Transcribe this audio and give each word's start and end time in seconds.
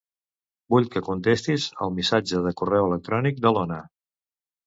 Vull 0.73 0.87
que 0.95 1.01
contestis 1.07 1.67
el 1.87 1.93
missatge 1.99 2.41
de 2.47 2.55
correu 2.61 2.89
electrònic 2.89 3.43
de 3.47 3.55
l'Ona. 3.57 3.81